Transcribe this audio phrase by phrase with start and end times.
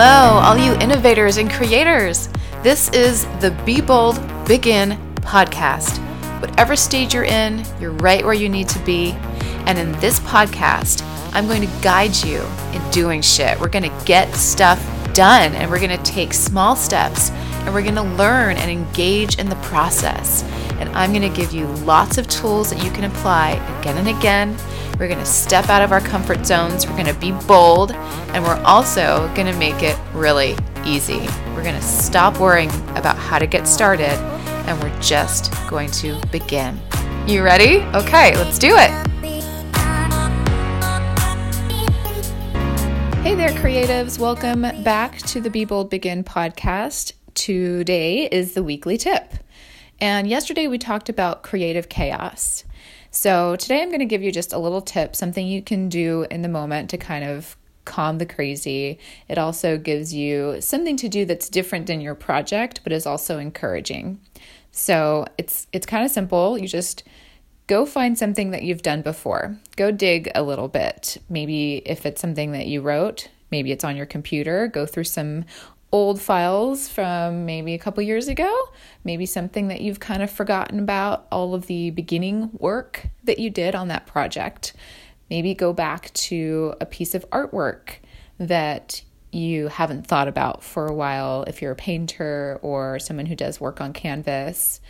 [0.00, 2.28] Hello, all you innovators and creators.
[2.62, 4.14] This is the Be Bold,
[4.46, 5.98] Begin podcast.
[6.40, 9.10] Whatever stage you're in, you're right where you need to be.
[9.66, 13.58] And in this podcast, I'm going to guide you in doing shit.
[13.58, 14.80] We're going to get stuff
[15.14, 19.40] done and we're going to take small steps and we're going to learn and engage
[19.40, 20.44] in the process.
[20.78, 24.16] And I'm going to give you lots of tools that you can apply again and
[24.16, 24.56] again
[24.98, 26.84] we're going to step out of our comfort zones.
[26.84, 27.92] We're going to be bold.
[28.32, 31.20] And we're also going to make it really easy.
[31.54, 34.18] We're going to stop worrying about how to get started.
[34.66, 36.80] And we're just going to begin.
[37.28, 37.82] You ready?
[37.94, 38.90] Okay, let's do it.
[43.22, 44.18] Hey there, creatives.
[44.18, 47.12] Welcome back to the Be Bold Begin podcast.
[47.34, 49.34] Today is the weekly tip.
[50.00, 52.64] And yesterday we talked about creative chaos.
[53.20, 56.24] So, today I'm going to give you just a little tip, something you can do
[56.30, 59.00] in the moment to kind of calm the crazy.
[59.26, 63.38] It also gives you something to do that's different than your project, but is also
[63.40, 64.20] encouraging.
[64.70, 66.58] So, it's it's kind of simple.
[66.58, 67.02] You just
[67.66, 69.58] go find something that you've done before.
[69.74, 71.16] Go dig a little bit.
[71.28, 75.44] Maybe if it's something that you wrote, maybe it's on your computer, go through some
[75.90, 78.54] old files from maybe a couple years ago,
[79.04, 83.48] maybe something that you've kind of forgotten about, all of the beginning work that you
[83.48, 84.74] did on that project.
[85.30, 87.96] Maybe go back to a piece of artwork
[88.38, 93.36] that you haven't thought about for a while if you're a painter or someone who
[93.36, 94.80] does work on canvas.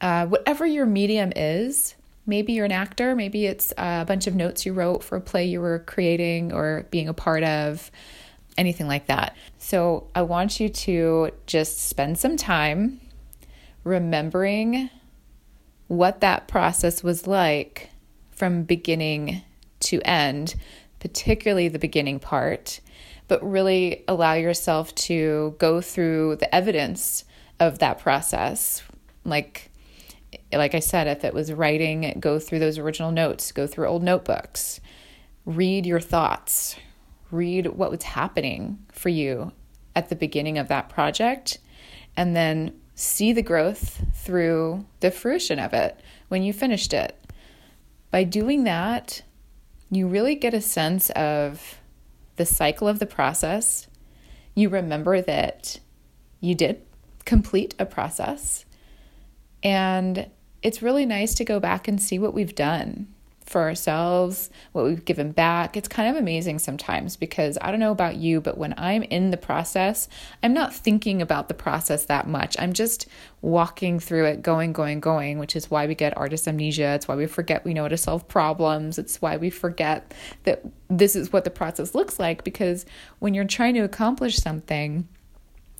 [0.00, 1.94] Uh, whatever your medium is,
[2.26, 5.44] maybe you're an actor, maybe it's a bunch of notes you wrote for a play
[5.44, 7.90] you were creating or being a part of
[8.56, 9.36] anything like that.
[9.58, 13.00] So I want you to just spend some time
[13.82, 14.90] remembering
[15.88, 17.90] what that process was like
[18.30, 19.42] from beginning
[19.80, 20.54] to end,
[21.00, 22.80] particularly the beginning part,
[23.28, 27.24] but really allow yourself to go through the evidence
[27.60, 28.82] of that process.
[29.24, 29.70] Like
[30.52, 34.02] like I said, if it was writing, go through those original notes, go through old
[34.02, 34.80] notebooks,
[35.46, 36.76] read your thoughts,
[37.34, 39.52] read what was happening for you
[39.94, 41.58] at the beginning of that project
[42.16, 47.18] and then see the growth through the fruition of it when you finished it.
[48.10, 49.22] By doing that,
[49.90, 51.78] you really get a sense of
[52.36, 53.88] the cycle of the process.
[54.54, 55.80] You remember that
[56.40, 56.82] you did
[57.24, 58.64] complete a process.
[59.62, 60.28] And
[60.62, 63.13] it's really nice to go back and see what we've done
[63.44, 65.76] for ourselves, what we've given back.
[65.76, 69.30] It's kind of amazing sometimes because I don't know about you, but when I'm in
[69.30, 70.08] the process,
[70.42, 72.56] I'm not thinking about the process that much.
[72.58, 73.06] I'm just
[73.42, 76.94] walking through it, going, going, going, which is why we get artist amnesia.
[76.94, 78.98] It's why we forget we know how to solve problems.
[78.98, 82.86] It's why we forget that this is what the process looks like because
[83.18, 85.06] when you're trying to accomplish something,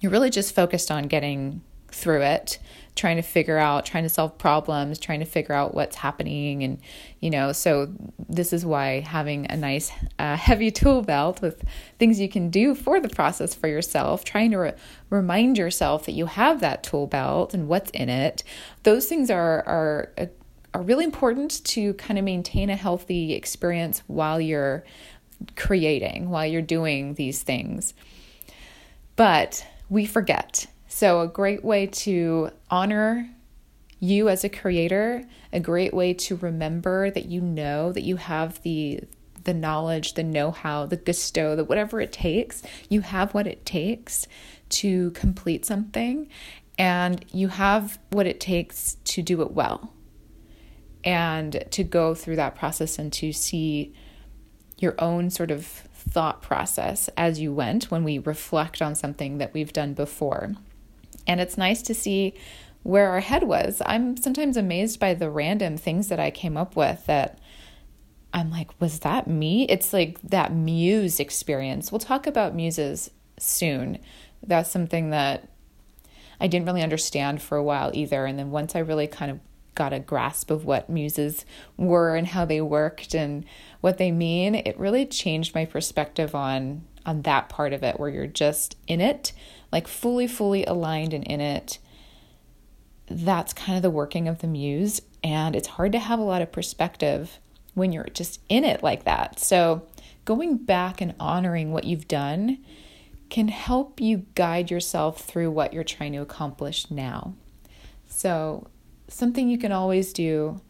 [0.00, 2.58] you're really just focused on getting through it
[2.94, 6.62] trying to figure out trying to solve problems trying to figure out what's happening.
[6.64, 6.80] And
[7.20, 7.92] you know so
[8.28, 11.62] this is why having a nice uh, heavy tool belt with
[11.98, 14.74] things you can do for the process for yourself trying to re-
[15.10, 18.42] remind yourself that you have that tool belt and what's in it
[18.82, 20.26] those things are are uh,
[20.74, 24.84] are really important to kind of maintain a healthy experience while you're
[25.56, 27.94] creating while you're doing these things.
[29.16, 30.66] But we forget
[30.98, 33.30] so, a great way to honor
[34.00, 35.22] you as a creator,
[35.52, 39.02] a great way to remember that you know that you have the
[39.44, 44.26] the knowledge, the know-how, the gusto, the whatever it takes, you have what it takes
[44.70, 46.28] to complete something
[46.76, 49.92] and you have what it takes to do it well.
[51.04, 53.94] And to go through that process and to see
[54.78, 59.54] your own sort of thought process as you went when we reflect on something that
[59.54, 60.56] we've done before.
[61.28, 62.34] And it's nice to see
[62.82, 63.82] where our head was.
[63.84, 67.38] I'm sometimes amazed by the random things that I came up with that
[68.32, 69.64] I'm like, was that me?
[69.68, 71.92] It's like that muse experience.
[71.92, 73.98] We'll talk about muses soon.
[74.46, 75.48] That's something that
[76.40, 78.24] I didn't really understand for a while either.
[78.26, 79.40] And then once I really kind of
[79.74, 81.44] got a grasp of what muses
[81.76, 83.44] were and how they worked and
[83.80, 88.10] what they mean, it really changed my perspective on on that part of it where
[88.10, 89.32] you're just in it
[89.72, 91.78] like fully, fully aligned and in it.
[93.06, 95.00] That's kind of the working of the muse.
[95.22, 97.38] And it's hard to have a lot of perspective
[97.74, 99.38] when you're just in it like that.
[99.38, 99.86] So,
[100.24, 102.58] going back and honoring what you've done
[103.30, 107.34] can help you guide yourself through what you're trying to accomplish now.
[108.06, 108.68] So,
[109.08, 110.60] something you can always do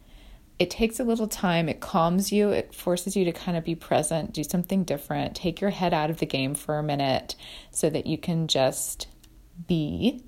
[0.59, 1.69] it takes a little time.
[1.69, 2.51] It calms you.
[2.51, 6.11] It forces you to kind of be present, do something different, take your head out
[6.11, 7.37] of the game for a minute
[7.71, 9.07] so that you can just
[9.67, 10.23] be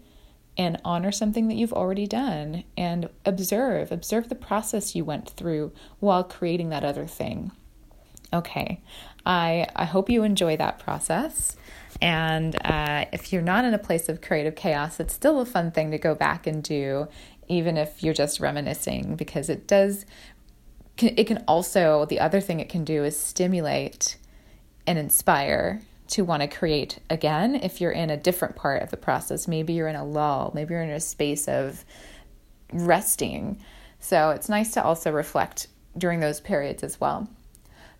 [0.56, 5.72] and honor something that you've already done and observe, observe the process you went through
[6.00, 7.50] while creating that other thing.
[8.32, 8.80] Okay,
[9.26, 11.56] I, I hope you enjoy that process.
[12.00, 15.70] And uh, if you're not in a place of creative chaos, it's still a fun
[15.72, 17.08] thing to go back and do,
[17.50, 20.06] even if you're just reminiscing, because it does,
[20.98, 24.16] it can also, the other thing it can do is stimulate
[24.86, 28.96] and inspire to want to create again if you're in a different part of the
[28.96, 29.48] process.
[29.48, 31.84] Maybe you're in a lull, maybe you're in a space of
[32.72, 33.62] resting.
[33.98, 35.66] So it's nice to also reflect
[35.98, 37.28] during those periods as well.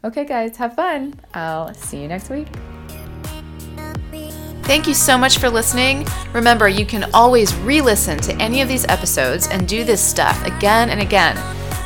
[0.04, 1.20] Okay, guys, have fun.
[1.34, 2.48] I'll see you next week.
[4.70, 6.06] Thank you so much for listening.
[6.32, 10.46] Remember, you can always re listen to any of these episodes and do this stuff
[10.46, 11.36] again and again.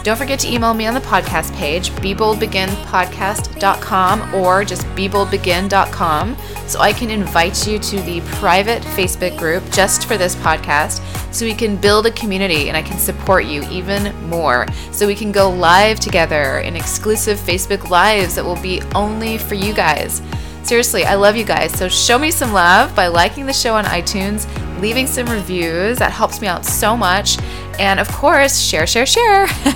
[0.03, 6.37] Don't forget to email me on the podcast page, beboldbeginpodcast.com or just beboldbegin.com
[6.67, 11.01] so I can invite you to the private Facebook group just for this podcast
[11.33, 14.67] so we can build a community and I can support you even more.
[14.93, 19.55] So we can go live together in exclusive Facebook Lives that will be only for
[19.55, 20.21] you guys.
[20.65, 21.73] Seriously, I love you guys.
[21.73, 24.47] So show me some love by liking the show on iTunes,
[24.81, 25.99] leaving some reviews.
[25.99, 27.39] That helps me out so much.
[27.79, 29.43] And of course, share, share, share.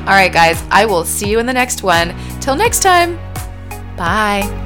[0.00, 2.14] All right, guys, I will see you in the next one.
[2.40, 3.18] Till next time,
[3.96, 4.65] bye.